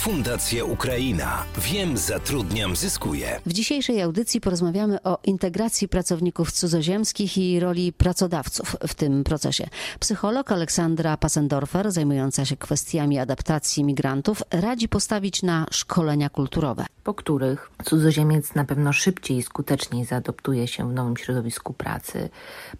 [0.00, 1.44] Fundacja Ukraina.
[1.58, 3.40] Wiem, zatrudniam, zyskuję.
[3.46, 9.68] W dzisiejszej audycji porozmawiamy o integracji pracowników cudzoziemskich i roli pracodawców w tym procesie.
[10.00, 16.86] Psycholog Aleksandra Passendorfer, zajmująca się kwestiami adaptacji migrantów, radzi postawić na szkolenia kulturowe.
[17.04, 22.28] Po których cudzoziemiec na pewno szybciej i skuteczniej zaadoptuje się w nowym środowisku pracy,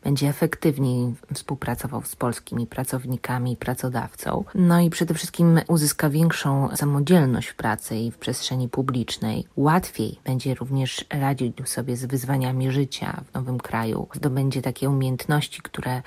[0.05, 7.49] będzie efektywniej współpracował z polskimi pracownikami i pracodawcą, no i przede wszystkim uzyska większą samodzielność
[7.49, 9.45] w pracy i w przestrzeni publicznej.
[9.57, 14.09] Łatwiej będzie również radził sobie z wyzwaniami życia w nowym kraju.
[14.15, 16.03] Zdobędzie takie umiejętności, które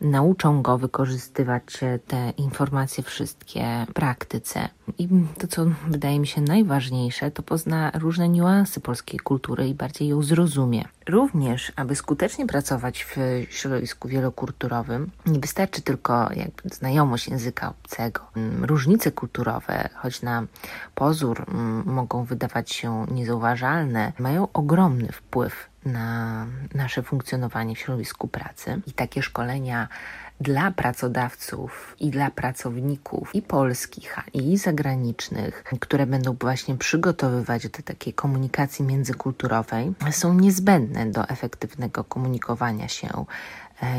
[0.00, 1.64] nauczą go wykorzystywać
[2.06, 4.68] te informacje wszystkie w praktyce.
[4.98, 10.08] I to, co wydaje mi się najważniejsze, to pozna różne niuanse polskiej kultury i bardziej
[10.08, 10.84] ją zrozumie.
[11.08, 13.16] Również, aby skutecznie pracować w
[13.50, 18.20] środowisku wielokulturowym, nie wystarczy tylko jakby znajomość języka obcego.
[18.60, 20.46] Różnice kulturowe, choć na
[20.94, 21.46] pozór
[21.84, 28.80] mogą wydawać się niezauważalne, mają ogromny wpływ na nasze funkcjonowanie w środowisku pracy.
[28.86, 29.88] I takie szkolenia
[30.40, 38.12] dla pracodawców i dla pracowników i polskich, i zagranicznych, które będą właśnie przygotowywać do takiej
[38.12, 43.24] komunikacji międzykulturowej, są niezbędne do efektywnego komunikowania się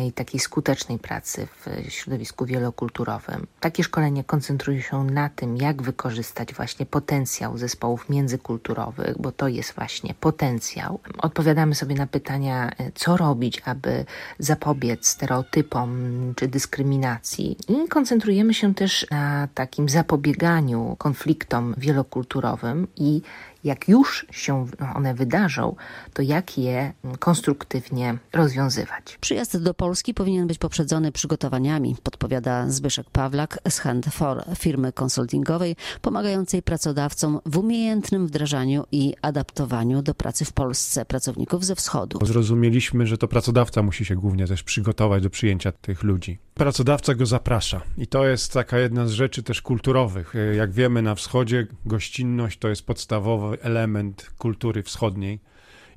[0.08, 3.47] i takiej skutecznej pracy w środowisku wielokulturowym.
[3.59, 9.73] Takie szkolenie koncentruje się na tym, jak wykorzystać właśnie potencjał zespołów międzykulturowych, bo to jest
[9.73, 10.99] właśnie potencjał.
[11.17, 14.05] Odpowiadamy sobie na pytania, e, co robić, aby
[14.39, 15.89] zapobiec stereotypom
[16.36, 23.21] czy dyskryminacji i koncentrujemy się też na takim zapobieganiu konfliktom wielokulturowym i
[23.63, 25.75] jak już się one wydarzą,
[26.13, 29.17] to jak je konstruktywnie rozwiązywać.
[29.21, 36.61] Przyjazd do Polski powinien być poprzedzony przygotowaniami, podpowiada Zbyszek Pawlak z Hand4, firmy konsultingowej pomagającej
[36.61, 42.19] pracodawcom w umiejętnym wdrażaniu i adaptowaniu do pracy w Polsce pracowników ze wschodu.
[42.25, 46.39] Zrozumieliśmy, że to pracodawca musi się głównie też przygotować do przyjęcia tych ludzi.
[46.59, 50.33] Pracodawca go zaprasza i to jest taka jedna z rzeczy też kulturowych.
[50.55, 55.39] Jak wiemy na wschodzie gościnność to jest podstawowa element kultury wschodniej.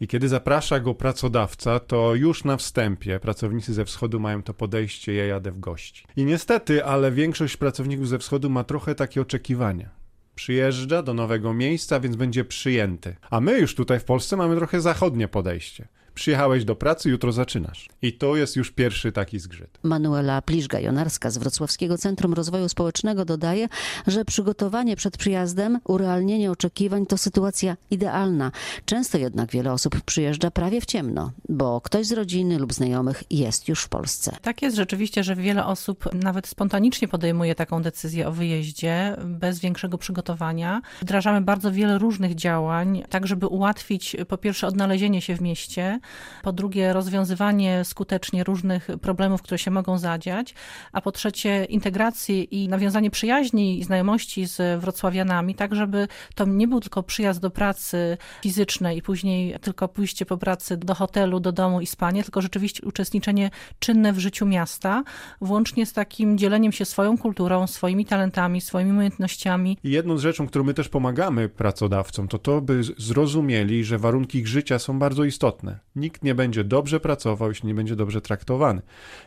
[0.01, 5.15] I kiedy zaprasza go pracodawca, to już na wstępie pracownicy ze wschodu mają to podejście:
[5.15, 6.05] ja jadę w gości.
[6.17, 9.91] I niestety, ale większość pracowników ze wschodu ma trochę takie oczekiwania.
[10.35, 13.17] Przyjeżdża do nowego miejsca, więc będzie przyjęty.
[13.31, 17.89] A my już tutaj w Polsce mamy trochę zachodnie podejście przyjechałeś do pracy, jutro zaczynasz.
[18.03, 19.79] I to jest już pierwszy taki zgrzyt.
[19.83, 23.69] Manuela Pliszga-Jonarska z Wrocławskiego Centrum Rozwoju Społecznego dodaje,
[24.07, 28.53] że przygotowanie przed przyjazdem, urealnienie oczekiwań to sytuacja idealna.
[28.85, 33.69] Często jednak wiele osób przyjeżdża prawie w ciemno, bo ktoś z rodziny lub znajomych jest
[33.69, 34.37] już w Polsce.
[34.43, 39.99] Tak jest rzeczywiście, że wiele osób nawet spontanicznie podejmuje taką decyzję o wyjeździe bez większego
[39.99, 40.83] przygotowania.
[41.01, 46.01] Wdrażamy bardzo wiele różnych działań, tak żeby ułatwić po pierwsze odnalezienie się w mieście,
[46.43, 50.55] po drugie rozwiązywanie skutecznie różnych problemów, które się mogą zadziać,
[50.93, 56.69] a po trzecie integrację i nawiązanie przyjaźni i znajomości z wrocławianami, tak żeby to nie
[56.69, 61.53] był tylko przyjazd do pracy fizycznej i później tylko pójście po pracy do hotelu, do
[61.53, 65.05] domu i spanie, tylko rzeczywiście uczestniczenie czynne w życiu miasta,
[65.41, 69.79] włącznie z takim dzieleniem się swoją kulturą, swoimi talentami, swoimi umiejętnościami.
[69.85, 74.39] I jedną z rzeczą, którą my też pomagamy pracodawcom, to to, by zrozumieli, że warunki
[74.39, 75.79] ich życia są bardzo istotne.
[75.97, 78.83] Nikt nie będzie dobrze pracował, jeśli nie będzie dobrze traktowany.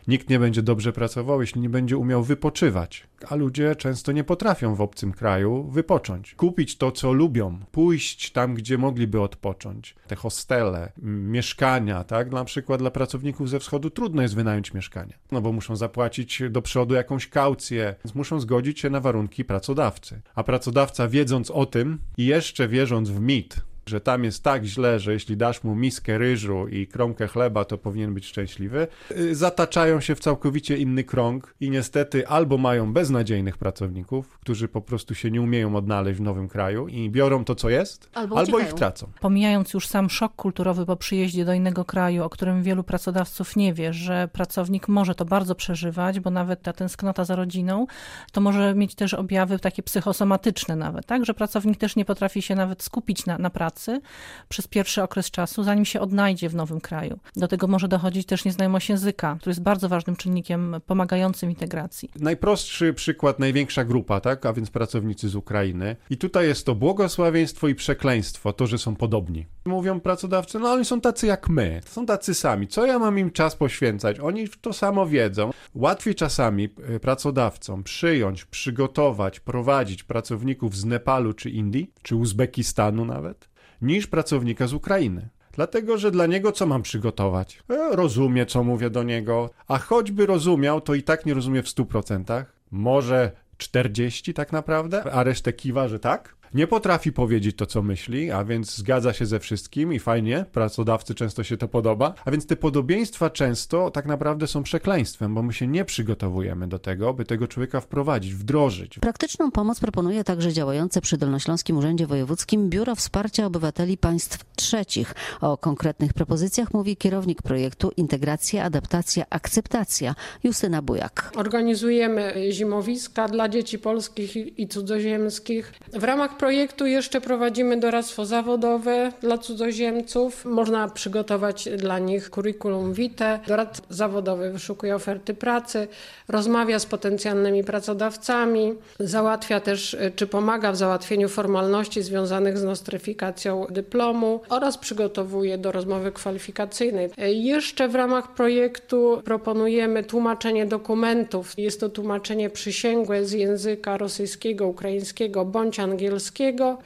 [0.08, 3.06] Nikt nie będzie dobrze pracował, jeśli nie będzie umiał wypoczywać.
[3.28, 6.34] A ludzie często nie potrafią w obcym kraju wypocząć.
[6.34, 9.94] Kupić to, co lubią, pójść tam, gdzie mogliby odpocząć.
[10.06, 12.30] Te hostele, mieszkania, tak?
[12.30, 16.62] Na przykład dla pracowników ze wschodu trudno jest wynająć mieszkanie, no bo muszą zapłacić do
[16.62, 20.20] przodu jakąś kaucję, więc muszą zgodzić się na warunki pracodawcy.
[20.34, 25.00] A pracodawca, wiedząc o tym i jeszcze wierząc w mit, że tam jest tak źle,
[25.00, 30.00] że jeśli dasz mu miskę ryżu i kromkę chleba, to powinien być szczęśliwy, y, zataczają
[30.00, 35.30] się w całkowicie inny krąg i niestety albo mają beznadziejnych pracowników, którzy po prostu się
[35.30, 39.06] nie umieją odnaleźć w nowym kraju i biorą to, co jest, albo, albo ich tracą.
[39.20, 43.74] Pomijając już sam szok kulturowy po przyjeździe do innego kraju, o którym wielu pracodawców nie
[43.74, 47.86] wie, że pracownik może to bardzo przeżywać, bo nawet ta tęsknota za rodziną,
[48.32, 52.54] to może mieć też objawy takie psychosomatyczne nawet, tak, że pracownik też nie potrafi się
[52.54, 54.00] nawet skupić na, na pracy, pracy
[54.48, 57.18] przez pierwszy okres czasu, zanim się odnajdzie w nowym kraju.
[57.36, 62.10] Do tego może dochodzić też nieznajomość języka, który jest bardzo ważnym czynnikiem pomagającym integracji.
[62.20, 64.46] Najprostszy przykład, największa grupa, tak?
[64.46, 65.96] A więc pracownicy z Ukrainy.
[66.10, 69.46] I tutaj jest to błogosławieństwo i przekleństwo, to, że są podobni.
[69.64, 72.68] Mówią pracodawcy, no oni są tacy jak my, są tacy sami.
[72.68, 74.20] Co ja mam im czas poświęcać?
[74.20, 75.50] Oni to samo wiedzą.
[75.74, 83.48] Łatwiej czasami e, pracodawcom przyjąć, przygotować, prowadzić pracowników z Nepalu czy Indii, czy Uzbekistanu nawet,
[83.82, 85.28] niż pracownika z Ukrainy.
[85.52, 87.62] Dlatego, że dla niego co mam przygotować?
[87.70, 91.66] E, rozumie, co mówię do niego, a choćby rozumiał, to i tak nie rozumie w
[91.66, 92.44] 100%.
[92.70, 96.36] Może 40 tak naprawdę, a resztę kiwa, że tak.
[96.54, 101.14] Nie potrafi powiedzieć to, co myśli, a więc zgadza się ze wszystkim i fajnie, pracodawcy
[101.14, 102.14] często się to podoba.
[102.24, 106.78] A więc te podobieństwa często tak naprawdę są przekleństwem, bo my się nie przygotowujemy do
[106.78, 108.98] tego, by tego człowieka wprowadzić, wdrożyć.
[108.98, 115.14] Praktyczną pomoc proponuje także działające przy Dolnośląskim Urzędzie Wojewódzkim Biuro Wsparcia Obywateli Państw Trzecich.
[115.40, 120.14] O konkretnych propozycjach mówi kierownik projektu Integracja, Adaptacja, Akceptacja
[120.44, 121.32] Justyna Bujak.
[121.36, 125.72] Organizujemy zimowiska dla dzieci polskich i cudzoziemskich.
[125.92, 130.44] W ramach projektu jeszcze prowadzimy doradztwo zawodowe dla cudzoziemców.
[130.44, 133.40] Można przygotować dla nich curriculum vitae.
[133.46, 135.88] Doradca zawodowy wyszukuje oferty pracy,
[136.28, 144.40] rozmawia z potencjalnymi pracodawcami, załatwia też czy pomaga w załatwieniu formalności związanych z nostryfikacją dyplomu
[144.48, 147.10] oraz przygotowuje do rozmowy kwalifikacyjnej.
[147.28, 151.52] Jeszcze w ramach projektu proponujemy tłumaczenie dokumentów.
[151.58, 156.25] Jest to tłumaczenie przysięgłe z języka rosyjskiego, ukraińskiego bądź angielskiego.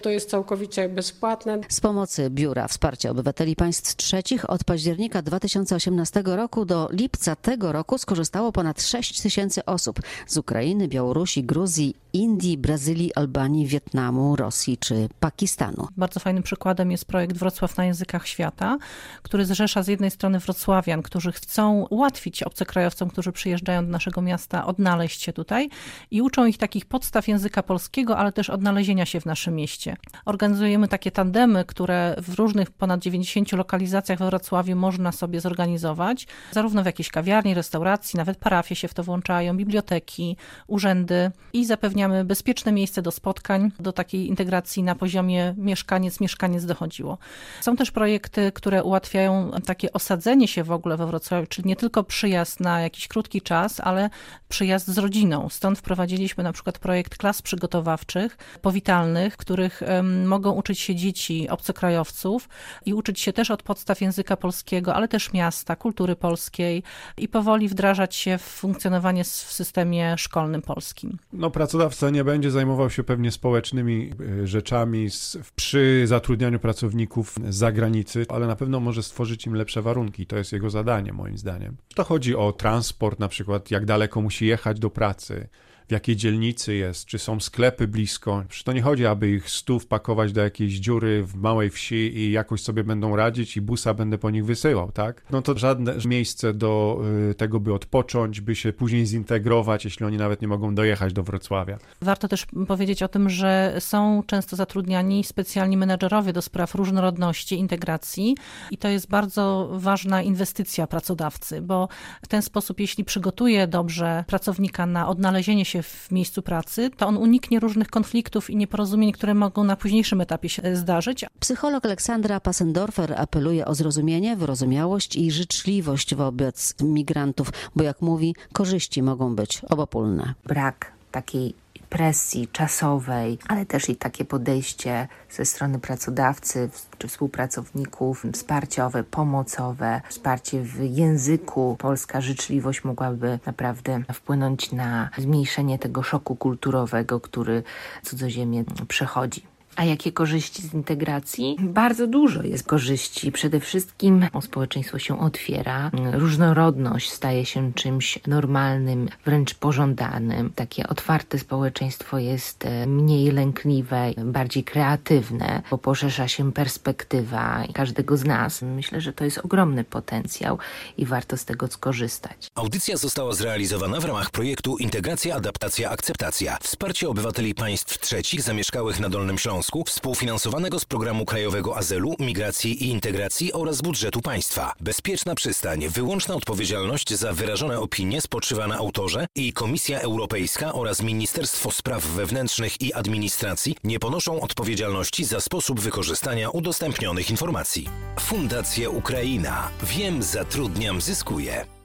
[0.02, 1.58] To jest całkowicie bezpłatne.
[1.69, 7.98] Z pomocy Biura Wsparcia Obywateli Państw Trzecich od października 2018 roku do lipca tego roku
[7.98, 15.09] skorzystało ponad 6 tysięcy osób z Ukrainy, Białorusi, Gruzji, Indii, Brazylii, Albanii, Wietnamu, Rosji czy
[15.21, 15.89] Pakistanu.
[15.97, 18.79] Bardzo fajnym przykładem jest projekt Wrocław na językach świata,
[19.23, 24.67] który zrzesza z jednej strony wrocławian, którzy chcą ułatwić obcokrajowcom, którzy przyjeżdżają do naszego miasta,
[24.67, 25.71] odnaleźć się tutaj
[26.11, 29.97] i uczą ich takich podstaw języka polskiego, ale też odnalezienia się w naszym mieście.
[30.25, 36.83] Organizujemy takie tandemy, które w różnych ponad 90 lokalizacjach we Wrocławiu można sobie zorganizować, zarówno
[36.83, 40.37] w jakiejś kawiarni, restauracji, nawet parafie się w to włączają, biblioteki,
[40.67, 41.67] urzędy i
[42.00, 47.19] zapewniamy bezpieczne miejsce do spotkań, do takiej integracji na poziomie mieszkaniec-mieszkaniec dochodziło.
[47.61, 52.05] Są też projekty, które ułatwiają takie osadzenie się w ogóle we Wrocławiu, czyli nie tylko
[52.05, 54.11] przyjazd na jakiś krótki czas, ale
[54.49, 55.49] przyjazd z rodziną.
[55.49, 59.82] Stąd wprowadziliśmy na przykład projekt klas przygotowawczych, powitalnych, których
[60.26, 62.49] mogą uczyć się dzieci obcokrajowców
[62.87, 66.82] i uczyć się też od podstaw języka polskiego, ale też miasta, kultury polskiej
[67.17, 71.19] i powoli wdrażać się w funkcjonowanie w systemie szkolnym polskim.
[71.32, 77.54] No pracodawca nie będzie zajmował się pewnie społecznymi y, rzeczami z, przy zatrudnianiu pracowników z
[77.56, 80.26] zagranicy, ale na pewno może stworzyć im lepsze warunki.
[80.26, 81.76] To jest jego zadanie, moim zdaniem.
[81.94, 85.48] To chodzi o transport, na przykład jak daleko musi jechać do pracy,
[85.90, 88.44] w jakiej dzielnicy jest, czy są sklepy blisko.
[88.48, 92.31] Przecież to nie chodzi, aby ich stu wpakować do jakiejś dziury w małej wsi i
[92.32, 95.22] jakoś sobie będą radzić i busa będę po nich wysyłał, tak?
[95.31, 100.16] No to żadne miejsce do y, tego, by odpocząć, by się później zintegrować, jeśli oni
[100.16, 101.78] nawet nie mogą dojechać do Wrocławia.
[102.02, 108.37] Warto też powiedzieć o tym, że są często zatrudniani specjalni menedżerowie do spraw różnorodności, integracji
[108.70, 111.88] i to jest bardzo ważna inwestycja pracodawcy, bo
[112.22, 117.17] w ten sposób, jeśli przygotuje dobrze pracownika na odnalezienie się w miejscu pracy, to on
[117.17, 121.25] uniknie różnych konfliktów i nieporozumień, które mogą na późniejszym etapie się zdarzyć.
[121.41, 129.03] Psycholog Aleksandra Passendorfer apeluje o zrozumienie, wyrozumiałość i życzliwość wobec migrantów, bo jak mówi, korzyści
[129.03, 130.35] mogą być obopólne.
[130.44, 131.55] Brak takiej
[131.90, 140.62] presji czasowej, ale też i takie podejście ze strony pracodawcy czy współpracowników wsparciowe, pomocowe, wsparcie
[140.62, 141.76] w języku.
[141.78, 147.62] Polska życzliwość mogłaby naprawdę wpłynąć na zmniejszenie tego szoku kulturowego, który
[148.02, 149.42] cudzoziemie przechodzi.
[149.77, 151.57] A jakie korzyści z integracji?
[151.59, 153.33] Bardzo dużo jest korzyści.
[153.33, 160.53] Przede wszystkim społeczeństwo się otwiera, różnorodność staje się czymś normalnym, wręcz pożądanym.
[160.55, 168.62] Takie otwarte społeczeństwo jest mniej lękliwe, bardziej kreatywne, bo poszerza się perspektywa każdego z nas.
[168.62, 170.59] Myślę, że to jest ogromny potencjał
[170.99, 172.49] i warto z tego skorzystać.
[172.55, 176.59] Audycja została zrealizowana w ramach projektu Integracja, Adaptacja, Akceptacja.
[176.62, 179.60] Wsparcie obywateli państw trzecich zamieszkałych na Dolnym Śląsku.
[179.61, 184.73] Wniosku współfinansowanego z Programu Krajowego Azylu, Migracji i Integracji oraz budżetu państwa.
[184.81, 191.71] Bezpieczna przystań, wyłączna odpowiedzialność za wyrażone opinie spoczywa na autorze i Komisja Europejska oraz Ministerstwo
[191.71, 197.88] Spraw Wewnętrznych i Administracji nie ponoszą odpowiedzialności za sposób wykorzystania udostępnionych informacji.
[198.21, 199.71] Fundacja Ukraina.
[199.83, 201.79] Wiem, zatrudniam, zyskuję.